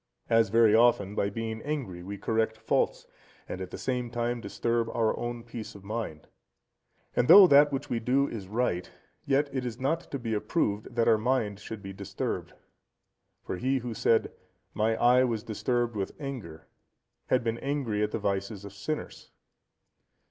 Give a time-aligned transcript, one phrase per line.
[0.31, 3.05] As very often by being angry we correct faults,
[3.47, 6.27] and at the same time disturb our own peace of mind;
[7.15, 8.89] and though that which we do is right,
[9.27, 12.53] yet it is not to be approved that our mind should be disturbed.
[13.43, 14.31] For he who said,
[14.73, 16.65] "My eye was disturbed with anger,"
[17.27, 19.29] had been angry at the vices of sinners.